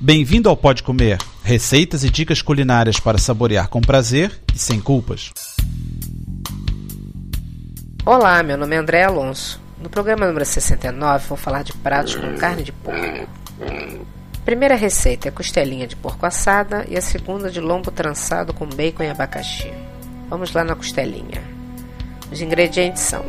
[0.00, 5.32] Bem-vindo ao Pode Comer, receitas e dicas culinárias para saborear com prazer e sem culpas.
[8.06, 9.60] Olá, meu nome é André Alonso.
[9.82, 13.28] No programa número 69 vou falar de pratos com carne de porco.
[13.60, 18.66] A primeira receita é costelinha de porco assada e a segunda de lombo trançado com
[18.68, 19.72] bacon e abacaxi.
[20.30, 21.42] Vamos lá na costelinha.
[22.30, 23.24] Os ingredientes são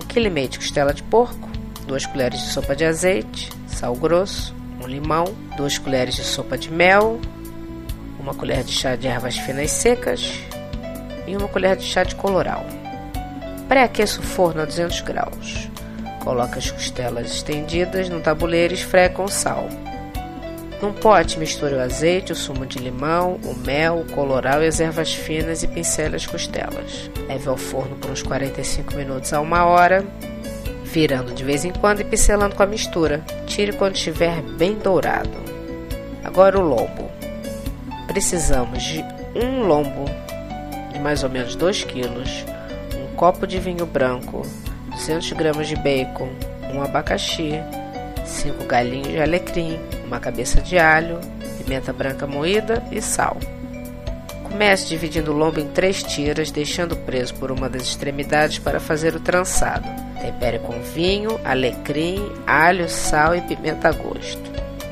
[0.00, 1.48] 1,5 kg de costela de porco,
[1.86, 5.24] 2 colheres de sopa de azeite, sal grosso, um limão,
[5.56, 7.20] 2 colheres de sopa de mel,
[8.18, 10.32] uma colher de chá de ervas finas secas
[11.26, 12.64] e uma colher de chá de coloral.
[13.68, 15.68] Pré-aqueça o forno a 200 graus.
[16.22, 19.68] Coloque as costelas estendidas no tabuleiro e esfregue com sal.
[20.80, 24.80] Num pote, misture o azeite, o sumo de limão, o mel, o coloral e as
[24.80, 27.08] ervas finas e pincele as costelas.
[27.28, 30.04] Leve ao forno por uns 45 minutos a uma hora,
[30.92, 33.24] virando de vez em quando e pincelando com a mistura.
[33.46, 35.30] Tire quando estiver bem dourado.
[36.22, 37.10] Agora o lombo.
[38.06, 39.02] Precisamos de
[39.34, 40.04] um lombo
[40.92, 42.44] de mais ou menos 2 quilos,
[42.94, 44.42] um copo de vinho branco,
[44.90, 46.28] 200 gramas de bacon,
[46.74, 47.52] um abacaxi,
[48.26, 51.18] 5 galinhos de alecrim, uma cabeça de alho,
[51.56, 53.38] pimenta branca moída e sal.
[54.52, 59.16] Comece dividindo o lombo em três tiras, deixando preso por uma das extremidades para fazer
[59.16, 59.88] o trançado.
[60.20, 64.42] Tempere com vinho, alecrim, alho, sal e pimenta a gosto.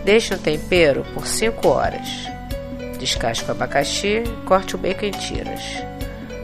[0.02, 2.08] Deixe no tempero por 5 horas.
[2.98, 5.62] Descasque o abacaxi, corte o bacon em tiras.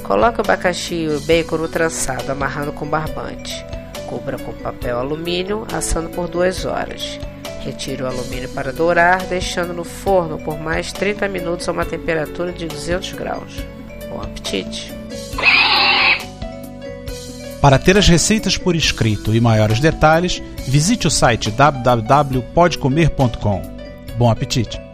[0.02, 3.64] Coloque o abacaxi e o bacon no trançado, amarrando com barbante.
[4.06, 7.18] Cubra com papel alumínio, assando por 2 horas.
[7.66, 12.52] Retire o alumínio para dourar, deixando no forno por mais 30 minutos a uma temperatura
[12.52, 13.56] de 200 graus.
[14.08, 14.94] Bom apetite!
[17.60, 23.62] Para ter as receitas por escrito e maiores detalhes, visite o site www.podcomer.com.
[24.16, 24.85] Bom apetite!